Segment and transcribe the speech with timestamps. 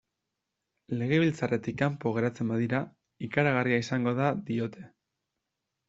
[1.01, 2.81] Legebiltzarretik kanpo geratzen badira,
[3.31, 4.93] ikaragarria izango da, diote.